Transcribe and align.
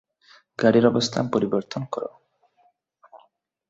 গাড়ির 0.59 0.85
অবস্থান 0.87 1.23
পরিবর্তন 1.33 1.81
করো। 1.93 2.09